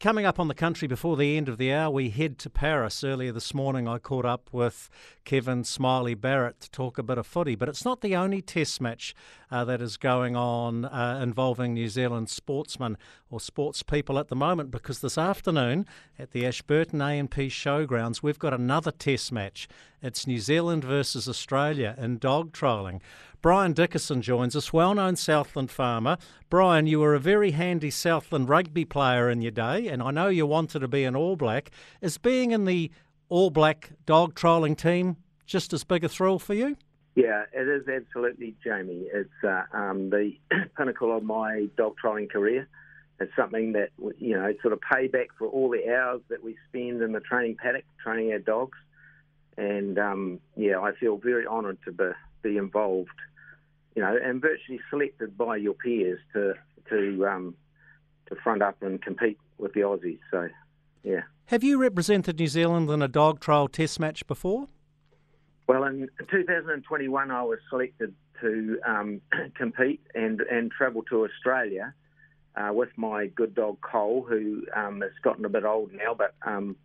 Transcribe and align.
Coming 0.00 0.26
up 0.26 0.38
on 0.38 0.46
the 0.46 0.54
country 0.54 0.86
before 0.86 1.16
the 1.16 1.36
end 1.36 1.48
of 1.48 1.58
the 1.58 1.72
hour, 1.72 1.90
we 1.90 2.10
head 2.10 2.38
to 2.38 2.48
Paris. 2.48 3.02
Earlier 3.02 3.32
this 3.32 3.52
morning, 3.52 3.88
I 3.88 3.98
caught 3.98 4.24
up 4.24 4.48
with 4.52 4.88
Kevin 5.24 5.64
Smiley 5.64 6.14
Barrett 6.14 6.60
to 6.60 6.70
talk 6.70 6.98
a 6.98 7.02
bit 7.02 7.18
of 7.18 7.26
footy, 7.26 7.56
but 7.56 7.68
it's 7.68 7.84
not 7.84 8.00
the 8.00 8.14
only 8.14 8.40
test 8.40 8.80
match 8.80 9.12
uh, 9.50 9.64
that 9.64 9.82
is 9.82 9.96
going 9.96 10.36
on 10.36 10.84
uh, 10.84 11.18
involving 11.20 11.74
New 11.74 11.88
Zealand 11.88 12.30
sportsmen 12.30 12.96
or 13.28 13.40
sports 13.40 13.82
people 13.82 14.20
at 14.20 14.28
the 14.28 14.36
moment 14.36 14.70
because 14.70 15.00
this 15.00 15.18
afternoon 15.18 15.84
at 16.16 16.30
the 16.30 16.46
Ashburton 16.46 17.02
A&P 17.02 17.48
Showgrounds, 17.48 18.22
we've 18.22 18.38
got 18.38 18.54
another 18.54 18.92
test 18.92 19.32
match. 19.32 19.66
It's 20.00 20.28
New 20.28 20.38
Zealand 20.38 20.84
versus 20.84 21.28
Australia 21.28 21.96
in 21.98 22.18
dog 22.18 22.52
trialling. 22.52 23.00
Brian 23.42 23.74
Dickison 23.74 24.20
joins 24.20 24.54
us, 24.54 24.72
well 24.72 24.94
known 24.94 25.16
Southland 25.16 25.72
farmer. 25.72 26.18
Brian, 26.48 26.86
you 26.86 27.00
were 27.00 27.16
a 27.16 27.20
very 27.20 27.50
handy 27.50 27.90
Southland 27.90 28.48
rugby 28.48 28.84
player 28.84 29.28
in 29.28 29.42
your 29.42 29.50
day, 29.50 29.88
and 29.88 30.00
I 30.00 30.12
know 30.12 30.28
you 30.28 30.46
wanted 30.46 30.80
to 30.80 30.88
be 30.88 31.02
an 31.02 31.16
All 31.16 31.34
Black. 31.34 31.72
Is 32.00 32.16
being 32.16 32.52
in 32.52 32.64
the 32.64 32.92
All 33.28 33.50
Black 33.50 33.90
dog 34.06 34.36
trialling 34.36 34.78
team 34.78 35.16
just 35.46 35.72
as 35.72 35.82
big 35.82 36.04
a 36.04 36.08
thrill 36.08 36.38
for 36.38 36.54
you? 36.54 36.76
Yeah, 37.16 37.42
it 37.52 37.66
is 37.66 37.88
absolutely, 37.88 38.54
Jamie. 38.62 39.06
It's 39.12 39.30
uh, 39.42 39.64
um, 39.72 40.10
the 40.10 40.34
pinnacle 40.76 41.16
of 41.16 41.24
my 41.24 41.66
dog 41.76 41.96
trialling 42.00 42.30
career. 42.30 42.68
It's 43.18 43.34
something 43.34 43.72
that, 43.72 43.88
you 44.20 44.34
know, 44.36 44.54
sort 44.62 44.72
of 44.72 44.80
payback 44.80 45.26
for 45.36 45.48
all 45.48 45.70
the 45.70 45.92
hours 45.92 46.20
that 46.28 46.44
we 46.44 46.56
spend 46.68 47.02
in 47.02 47.10
the 47.10 47.18
training 47.18 47.56
paddock 47.56 47.84
training 48.00 48.30
our 48.30 48.38
dogs. 48.38 48.78
And 49.58 49.98
um, 49.98 50.40
yeah, 50.56 50.80
I 50.80 50.92
feel 50.92 51.18
very 51.18 51.46
honoured 51.46 51.78
to 51.84 51.92
be, 51.92 52.10
be 52.42 52.56
involved 52.56 53.10
you 53.98 54.04
know, 54.04 54.16
and 54.22 54.40
virtually 54.40 54.78
selected 54.90 55.36
by 55.36 55.56
your 55.56 55.74
peers 55.74 56.20
to 56.32 56.54
to 56.88 57.26
um, 57.26 57.54
to 58.28 58.36
front 58.36 58.62
up 58.62 58.80
and 58.80 59.02
compete 59.02 59.38
with 59.58 59.72
the 59.72 59.80
Aussies. 59.80 60.20
So, 60.30 60.48
yeah. 61.02 61.22
Have 61.46 61.64
you 61.64 61.80
represented 61.80 62.38
New 62.38 62.46
Zealand 62.46 62.88
in 62.90 63.02
a 63.02 63.08
dog 63.08 63.40
trial 63.40 63.66
test 63.66 63.98
match 63.98 64.24
before? 64.28 64.68
Well, 65.66 65.82
in 65.82 66.08
2021, 66.30 67.30
I 67.32 67.42
was 67.42 67.58
selected 67.68 68.14
to 68.40 68.78
um, 68.86 69.20
compete 69.56 70.00
and 70.14 70.42
and 70.42 70.70
travel 70.70 71.02
to 71.10 71.24
Australia 71.24 71.92
uh, 72.54 72.72
with 72.72 72.90
my 72.96 73.26
good 73.26 73.52
dog 73.52 73.78
Cole, 73.80 74.24
who 74.28 74.62
um, 74.76 75.00
has 75.00 75.10
gotten 75.24 75.44
a 75.44 75.48
bit 75.48 75.64
old 75.64 75.92
now, 75.92 76.14
but 76.14 76.36
um, 76.46 76.76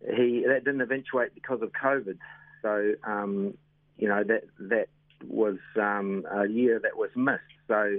he 0.00 0.44
that 0.46 0.64
didn't 0.64 0.80
eventuate 0.80 1.34
because 1.34 1.62
of 1.62 1.72
COVID. 1.72 2.18
So, 2.62 2.94
um, 3.04 3.54
you 3.96 4.08
know 4.08 4.22
that 4.24 4.44
that 4.58 4.88
was 5.26 5.58
um, 5.76 6.24
a 6.30 6.46
year 6.46 6.78
that 6.82 6.96
was 6.96 7.10
missed. 7.16 7.42
So 7.66 7.98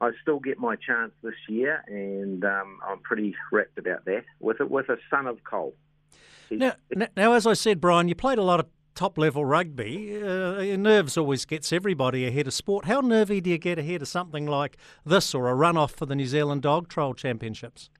I 0.00 0.10
still 0.22 0.38
get 0.38 0.58
my 0.58 0.76
chance 0.76 1.12
this 1.22 1.34
year, 1.48 1.82
and 1.86 2.44
um, 2.44 2.78
I'm 2.86 2.98
pretty 3.00 3.34
wrapped 3.50 3.78
about 3.78 4.04
that 4.04 4.24
with 4.40 4.60
it 4.60 4.70
with 4.70 4.88
a 4.88 4.96
son 5.10 5.26
of 5.26 5.42
Cole. 5.44 5.74
Now, 6.50 6.74
now, 7.16 7.32
as 7.34 7.46
I 7.46 7.52
said, 7.52 7.80
Brian, 7.80 8.08
you 8.08 8.14
played 8.14 8.38
a 8.38 8.42
lot 8.42 8.60
of 8.60 8.66
top 8.94 9.18
level 9.18 9.44
rugby. 9.44 10.20
Uh, 10.22 10.76
nerves 10.76 11.16
always 11.16 11.44
gets 11.44 11.72
everybody 11.72 12.26
ahead 12.26 12.46
of 12.46 12.54
sport. 12.54 12.86
How 12.86 13.00
nervy 13.00 13.40
do 13.40 13.50
you 13.50 13.58
get 13.58 13.78
ahead 13.78 14.02
of 14.02 14.08
something 14.08 14.46
like 14.46 14.76
this 15.04 15.34
or 15.34 15.48
a 15.48 15.54
run 15.54 15.76
off 15.76 15.92
for 15.92 16.06
the 16.06 16.16
New 16.16 16.26
Zealand 16.26 16.62
Dog 16.62 16.88
Trial 16.88 17.14
Championships? 17.14 17.90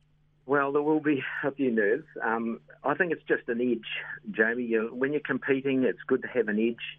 Well, 0.48 0.72
there 0.72 0.80
will 0.80 1.00
be 1.00 1.22
a 1.44 1.52
few 1.52 1.70
nerves. 1.70 2.06
Um, 2.24 2.60
I 2.82 2.94
think 2.94 3.12
it's 3.12 3.22
just 3.28 3.46
an 3.48 3.60
edge, 3.60 3.84
Jamie. 4.30 4.64
You, 4.64 4.88
when 4.94 5.12
you're 5.12 5.20
competing, 5.20 5.82
it's 5.82 5.98
good 6.06 6.22
to 6.22 6.28
have 6.28 6.48
an 6.48 6.58
edge 6.58 6.98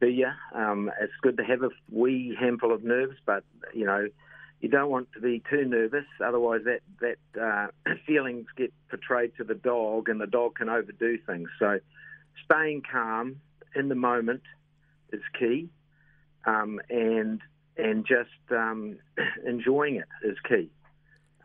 to 0.00 0.08
you. 0.08 0.30
Um, 0.54 0.90
it's 0.98 1.12
good 1.20 1.36
to 1.36 1.44
have 1.44 1.62
a 1.62 1.68
wee 1.90 2.34
handful 2.40 2.72
of 2.72 2.82
nerves, 2.82 3.16
but 3.26 3.44
you 3.74 3.84
know 3.84 4.08
you 4.62 4.70
don't 4.70 4.88
want 4.88 5.12
to 5.12 5.20
be 5.20 5.42
too 5.50 5.66
nervous. 5.66 6.06
Otherwise, 6.24 6.62
that 6.64 6.80
that 7.02 7.38
uh, 7.38 7.92
feelings 8.06 8.46
get 8.56 8.72
portrayed 8.88 9.32
to 9.36 9.44
the 9.44 9.54
dog, 9.54 10.08
and 10.08 10.18
the 10.18 10.26
dog 10.26 10.54
can 10.54 10.70
overdo 10.70 11.18
things. 11.26 11.50
So, 11.58 11.80
staying 12.46 12.84
calm 12.90 13.42
in 13.76 13.90
the 13.90 13.94
moment 13.94 14.40
is 15.12 15.20
key, 15.38 15.68
um, 16.46 16.80
and 16.88 17.42
and 17.76 18.06
just 18.06 18.30
um, 18.50 18.96
enjoying 19.46 19.96
it 19.96 20.08
is 20.24 20.38
key. 20.48 20.70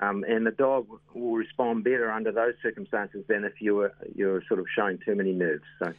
Um, 0.01 0.25
and 0.27 0.45
the 0.45 0.51
dog 0.51 0.87
will 1.13 1.35
respond 1.35 1.83
better 1.83 2.11
under 2.11 2.31
those 2.31 2.55
circumstances 2.61 3.23
than 3.27 3.45
if 3.45 3.61
you 3.61 3.75
were 3.75 3.93
you're 4.13 4.43
sort 4.47 4.59
of 4.59 4.65
showing 4.75 4.99
too 5.05 5.15
many 5.15 5.31
nerves. 5.31 5.63
So. 5.79 5.93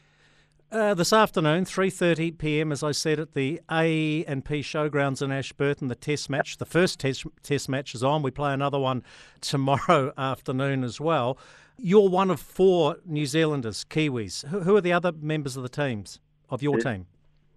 Uh, 0.71 0.95
this 0.95 1.13
afternoon, 1.13 1.65
3:30 1.65 2.37
p.m. 2.37 2.73
as 2.73 2.83
I 2.83 2.91
said 2.91 3.21
at 3.21 3.35
the 3.35 3.61
A 3.71 4.25
and 4.25 4.45
P 4.45 4.61
Showgrounds 4.61 5.23
in 5.23 5.31
Ashburton, 5.31 5.87
the 5.87 5.95
Test 5.95 6.29
match. 6.29 6.59
The 6.59 6.67
first 6.67 6.99
Test 6.99 7.25
Test 7.43 7.69
match 7.69 7.95
is 7.95 8.03
on. 8.03 8.23
We 8.23 8.33
play 8.33 8.53
another 8.53 8.79
one 8.79 9.05
tomorrow 9.41 10.13
afternoon 10.19 10.83
as 10.83 11.01
well. 11.01 11.39
You're 11.79 12.09
one 12.09 12.31
of 12.31 12.41
four 12.41 12.97
New 13.05 13.27
Zealanders, 13.27 13.85
Kiwis. 13.85 14.47
Who, 14.49 14.61
who 14.61 14.77
are 14.77 14.81
the 14.81 14.93
other 14.93 15.13
members 15.13 15.57
of 15.57 15.63
the 15.63 15.69
teams 15.69 16.21
of 16.51 16.63
your 16.63 16.79
team? 16.79 17.07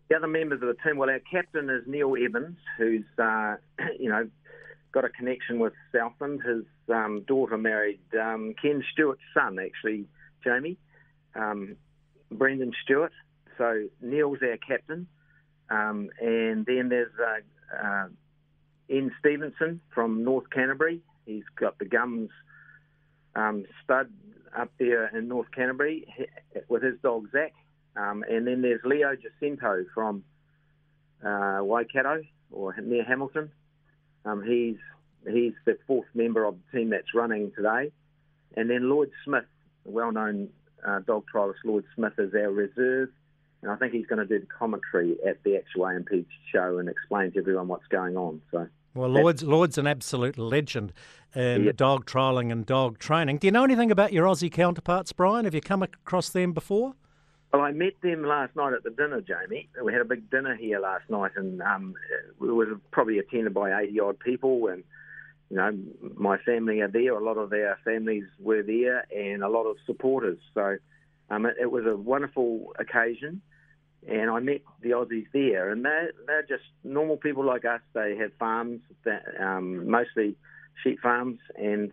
The 0.09 0.17
other 0.17 0.28
members 0.28 0.61
of 0.61 0.67
the 0.67 0.75
team. 0.83 0.97
Well, 0.97 1.09
our 1.09 1.19
captain 1.19 1.69
is 1.69 1.83
Neil 1.88 2.16
Evans, 2.16 2.57
who's 2.78 3.05
uh, 3.17 3.55
you 3.99 4.09
know 4.09 4.29
got 4.91 5.05
a 5.05 5.09
connection 5.09 5.59
with 5.59 5.73
Southland. 5.91 6.41
His 6.41 6.63
um, 6.94 7.23
daughter 7.27 7.57
married 7.57 8.00
um, 8.19 8.53
Ken 8.61 8.83
Stewart's 8.91 9.22
son, 9.33 9.57
actually, 9.59 10.05
Jamie. 10.44 10.77
Um, 11.35 11.75
Brendan 12.31 12.73
Stewart. 12.83 13.13
So 13.57 13.88
Neil's 14.01 14.39
our 14.41 14.57
captain. 14.57 15.07
Um, 15.69 16.09
and 16.19 16.66
then 16.66 16.89
there's 16.89 17.11
uh, 17.19 17.75
uh, 17.75 18.07
Stevenson 19.19 19.81
from 19.94 20.23
North 20.23 20.49
Canterbury. 20.49 21.01
He's 21.25 21.44
got 21.59 21.78
the 21.78 21.85
gums 21.85 22.29
um, 23.35 23.66
stud 23.83 24.09
up 24.57 24.72
there 24.79 25.16
in 25.16 25.28
North 25.28 25.51
Canterbury 25.51 26.07
with 26.67 26.81
his 26.81 26.95
dog 27.03 27.28
Zach. 27.31 27.53
Um, 27.95 28.23
and 28.29 28.47
then 28.47 28.61
there's 28.61 28.81
Leo 28.83 29.16
Jacinto 29.16 29.85
from 29.94 30.23
uh, 31.23 31.59
Waikato 31.61 32.23
or 32.51 32.75
near 32.81 33.03
Hamilton. 33.03 33.51
Um, 34.25 34.44
he's 34.44 34.78
he's 35.31 35.53
the 35.66 35.78
fourth 35.88 36.07
member 36.13 36.46
of 36.46 36.56
the 36.56 36.78
team 36.78 36.90
that's 36.90 37.13
running 37.13 37.52
today. 37.56 37.91
And 38.56 38.69
then 38.69 38.90
Lloyd 38.90 39.12
Smith, 39.25 39.46
a 39.85 39.91
well-known 39.91 40.50
uh, 40.85 41.00
dog 41.00 41.25
trialist 41.34 41.56
Lloyd 41.66 41.85
Smith 41.96 42.13
is 42.18 42.34
our 42.34 42.52
reserve, 42.52 43.09
and 43.62 43.72
I 43.72 43.75
think 43.75 43.94
he's 43.94 44.06
going 44.08 44.19
to 44.19 44.25
do 44.25 44.40
the 44.40 44.47
commentary 44.47 45.18
at 45.28 45.44
the 45.44 45.58
actual 45.58 45.85
A&P 45.88 46.25
show 46.52 46.78
and 46.79 46.90
explain 46.90 47.31
to 47.34 47.40
everyone 47.40 47.68
what's 47.68 47.88
going 47.88 48.18
on. 48.18 48.41
So. 48.52 48.68
Well, 48.96 49.09
Lloyd's, 49.09 49.44
Lloyd's 49.44 49.78
an 49.78 49.88
absolute 49.88 50.38
legend 50.38 50.94
in 51.35 51.66
yeah. 51.66 51.72
dog 51.75 52.06
trialling 52.06 52.52
and 52.52 52.66
dog 52.66 52.97
training. 52.97 53.38
Do 53.38 53.47
you 53.47 53.52
know 53.52 53.63
anything 53.63 53.91
about 53.91 54.13
your 54.13 54.25
Aussie 54.25 54.52
counterparts, 54.52 55.13
Brian? 55.13 55.46
Have 55.46 55.53
you 55.53 55.62
come 55.62 55.84
across 55.84 56.29
them 56.29 56.53
before? 56.53 56.96
Well, 57.51 57.63
I 57.63 57.71
met 57.71 57.93
them 58.03 58.23
last 58.23 58.55
night 58.55 58.73
at 58.73 58.83
the 58.83 58.91
dinner, 58.91 59.21
Jamie. 59.21 59.69
We 59.83 59.91
had 59.91 60.01
a 60.01 60.05
big 60.05 60.29
dinner 60.29 60.55
here 60.55 60.79
last 60.79 61.09
night, 61.09 61.31
and 61.35 61.61
um, 61.61 61.95
it 62.39 62.43
was 62.43 62.67
probably 62.91 63.17
attended 63.17 63.53
by 63.55 63.81
80 63.81 63.99
odd 63.99 64.19
people. 64.19 64.67
And 64.67 64.83
you 65.49 65.57
know, 65.57 65.71
my 66.15 66.37
family 66.37 66.81
are 66.81 66.87
there. 66.87 67.15
A 67.15 67.23
lot 67.23 67.37
of 67.37 67.51
our 67.51 67.79
families 67.83 68.25
were 68.39 68.61
there, 68.61 69.07
and 69.11 69.43
a 69.43 69.49
lot 69.49 69.63
of 69.63 69.77
supporters. 69.87 70.37
So 70.53 70.77
um, 71.31 71.47
it, 71.47 71.55
it, 71.59 71.71
was 71.71 71.85
a 71.87 71.95
wonderful 71.95 72.73
occasion, 72.77 73.41
and 74.07 74.29
I 74.29 74.39
met 74.39 74.61
the 74.81 74.91
Aussies 74.91 75.25
there, 75.33 75.71
and 75.71 75.83
they're 75.83 76.11
they're 76.27 76.43
just 76.43 76.69
normal 76.83 77.17
people 77.17 77.43
like 77.43 77.66
us. 77.66 77.81
They 77.93 78.16
have 78.17 78.31
farms, 78.37 78.81
that, 79.05 79.23
um, 79.39 79.89
mostly 79.89 80.35
sheep 80.83 80.99
farms, 81.01 81.39
and 81.55 81.91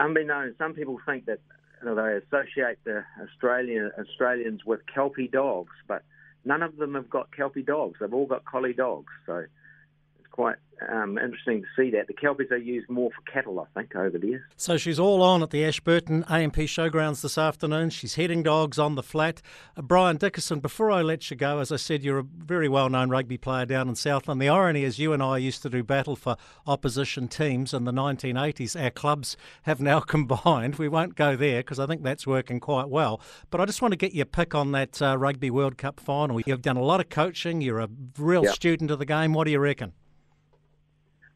unbeknownst, 0.00 0.58
some 0.58 0.74
people 0.74 0.98
think 1.06 1.26
that 1.26 1.38
you 1.82 1.88
know, 1.88 1.94
they 1.94 2.18
associate 2.26 2.78
the 2.84 3.04
Australian 3.22 3.90
Australians 3.98 4.64
with 4.64 4.80
Kelpie 4.92 5.28
dogs, 5.28 5.72
but 5.86 6.02
none 6.44 6.62
of 6.62 6.76
them 6.76 6.94
have 6.94 7.10
got 7.10 7.30
Kelpie 7.34 7.62
dogs. 7.62 7.98
They've 8.00 8.12
all 8.12 8.26
got 8.26 8.44
collie 8.44 8.72
dogs. 8.72 9.12
So 9.26 9.44
quite 10.38 10.54
um, 10.88 11.18
interesting 11.18 11.62
to 11.62 11.66
see 11.76 11.90
that. 11.90 12.06
The 12.06 12.14
Kelpies 12.14 12.52
are 12.52 12.56
used 12.56 12.88
more 12.88 13.10
for 13.10 13.28
cattle, 13.28 13.58
I 13.58 13.64
think, 13.76 13.96
over 13.96 14.18
there. 14.18 14.46
So 14.56 14.76
she's 14.76 15.00
all 15.00 15.20
on 15.20 15.42
at 15.42 15.50
the 15.50 15.64
Ashburton 15.64 16.24
A&P 16.30 16.66
Showgrounds 16.66 17.22
this 17.22 17.36
afternoon. 17.36 17.90
She's 17.90 18.14
heading 18.14 18.44
dogs 18.44 18.78
on 18.78 18.94
the 18.94 19.02
flat. 19.02 19.42
Uh, 19.76 19.82
Brian 19.82 20.16
Dickison, 20.16 20.62
before 20.62 20.92
I 20.92 21.02
let 21.02 21.28
you 21.28 21.36
go, 21.36 21.58
as 21.58 21.72
I 21.72 21.76
said, 21.76 22.04
you're 22.04 22.20
a 22.20 22.22
very 22.22 22.68
well 22.68 22.88
known 22.88 23.10
rugby 23.10 23.36
player 23.36 23.66
down 23.66 23.88
in 23.88 23.96
Southland. 23.96 24.40
The 24.40 24.48
irony 24.48 24.84
is, 24.84 25.00
you 25.00 25.12
and 25.12 25.24
I 25.24 25.38
used 25.38 25.60
to 25.62 25.68
do 25.68 25.82
battle 25.82 26.14
for 26.14 26.36
opposition 26.68 27.26
teams 27.26 27.74
in 27.74 27.82
the 27.82 27.92
1980s. 27.92 28.80
Our 28.80 28.90
clubs 28.90 29.36
have 29.62 29.80
now 29.80 29.98
combined. 30.14 30.76
We 30.76 30.86
won't 30.86 31.16
go 31.16 31.34
there 31.34 31.62
because 31.62 31.80
I 31.80 31.86
think 31.86 32.04
that's 32.04 32.28
working 32.28 32.60
quite 32.60 32.88
well. 32.88 33.20
But 33.50 33.60
I 33.60 33.64
just 33.64 33.82
want 33.82 33.90
to 33.90 33.98
get 33.98 34.14
your 34.14 34.26
pick 34.26 34.54
on 34.54 34.70
that 34.70 35.02
uh, 35.02 35.18
Rugby 35.18 35.50
World 35.50 35.78
Cup 35.78 35.98
final. 35.98 36.40
You've 36.40 36.62
done 36.62 36.76
a 36.76 36.84
lot 36.84 37.00
of 37.00 37.08
coaching, 37.08 37.60
you're 37.60 37.80
a 37.80 37.88
real 38.16 38.44
yep. 38.44 38.54
student 38.54 38.92
of 38.92 39.00
the 39.00 39.04
game. 39.04 39.32
What 39.32 39.42
do 39.44 39.50
you 39.50 39.58
reckon? 39.58 39.94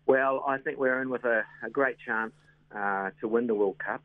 Well, 0.06 0.44
I 0.46 0.58
think 0.58 0.78
we're 0.78 1.00
in 1.00 1.10
with 1.10 1.25
a, 1.25 1.43
a 1.64 1.70
great 1.70 1.96
chance 2.04 2.32
uh, 2.75 3.10
to 3.20 3.28
win 3.28 3.46
the 3.46 3.54
World 3.54 3.78
Cup. 3.78 4.02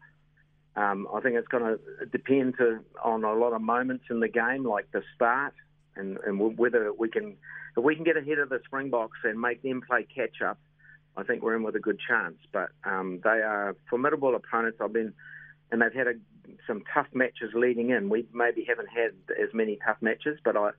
Um, 0.75 1.07
I 1.13 1.21
think 1.21 1.35
it's 1.35 1.47
going 1.47 1.63
to 1.63 2.05
depend 2.05 2.55
to, 2.59 2.79
on 3.03 3.23
a 3.23 3.33
lot 3.33 3.53
of 3.53 3.61
moments 3.61 4.05
in 4.11 4.19
the 4.19 4.27
game, 4.27 4.63
like 4.63 4.91
the 4.91 5.01
start, 5.15 5.53
and, 5.95 6.17
and 6.25 6.57
whether 6.57 6.93
we 6.93 7.09
can, 7.09 7.35
if 7.75 7.83
we 7.83 7.95
can 7.95 8.03
get 8.03 8.15
ahead 8.15 8.37
of 8.37 8.49
the 8.49 8.59
Springboks 8.65 9.17
and 9.23 9.41
make 9.41 9.63
them 9.63 9.81
play 9.81 10.05
catch 10.15 10.41
up. 10.41 10.59
I 11.15 11.23
think 11.23 11.41
we're 11.41 11.55
in 11.55 11.63
with 11.63 11.75
a 11.75 11.79
good 11.79 11.99
chance. 12.07 12.35
But 12.53 12.69
um, 12.83 13.21
they 13.23 13.41
are 13.41 13.75
formidable 13.89 14.35
opponents. 14.35 14.77
I've 14.79 14.93
been, 14.93 15.13
and 15.71 15.81
they've 15.81 15.91
had 15.91 16.07
a, 16.07 16.13
some 16.67 16.83
tough 16.93 17.07
matches 17.11 17.51
leading 17.55 17.89
in. 17.89 18.09
We 18.09 18.27
maybe 18.31 18.63
haven't 18.69 18.89
had 18.89 19.13
as 19.41 19.49
many 19.51 19.79
tough 19.83 19.97
matches, 19.99 20.37
but 20.45 20.55
I, 20.55 20.69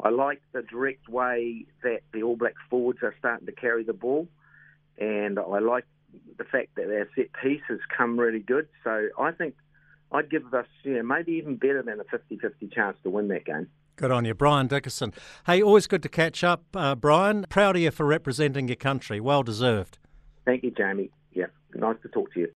I 0.00 0.08
like 0.08 0.40
the 0.52 0.62
direct 0.62 1.10
way 1.10 1.66
that 1.82 2.00
the 2.14 2.22
All 2.22 2.36
Black 2.36 2.54
forwards 2.70 3.00
are 3.02 3.14
starting 3.18 3.44
to 3.46 3.52
carry 3.52 3.84
the 3.84 3.92
ball, 3.92 4.28
and 4.98 5.38
I 5.38 5.58
like 5.58 5.84
the 6.38 6.44
fact 6.44 6.74
that 6.76 6.88
their 6.88 7.08
set 7.16 7.28
piece 7.42 7.62
has 7.68 7.78
come 7.96 8.18
really 8.18 8.40
good. 8.40 8.68
So 8.84 9.08
I 9.18 9.32
think 9.32 9.54
I'd 10.10 10.30
give 10.30 10.52
us, 10.52 10.66
you 10.82 10.94
know, 10.94 11.02
maybe 11.02 11.32
even 11.32 11.56
better 11.56 11.82
than 11.82 12.00
a 12.00 12.04
50-50 12.04 12.72
chance 12.72 12.96
to 13.02 13.10
win 13.10 13.28
that 13.28 13.44
game. 13.44 13.68
Good 13.96 14.10
on 14.10 14.24
you, 14.24 14.34
Brian 14.34 14.68
Dickison. 14.68 15.14
Hey, 15.46 15.62
always 15.62 15.86
good 15.86 16.02
to 16.02 16.08
catch 16.08 16.42
up, 16.42 16.64
uh, 16.74 16.94
Brian. 16.94 17.44
Proud 17.48 17.76
of 17.76 17.82
you 17.82 17.90
for 17.90 18.06
representing 18.06 18.68
your 18.68 18.76
country. 18.76 19.20
Well 19.20 19.42
deserved. 19.42 19.98
Thank 20.44 20.64
you, 20.64 20.70
Jamie. 20.70 21.10
Yeah, 21.32 21.46
nice 21.74 21.96
to 22.02 22.08
talk 22.08 22.32
to 22.34 22.40
you. 22.40 22.50